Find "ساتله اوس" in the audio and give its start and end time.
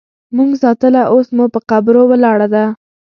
0.63-1.27